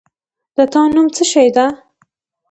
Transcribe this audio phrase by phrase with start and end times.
[0.55, 1.65] د تا نوم څه شی ده؟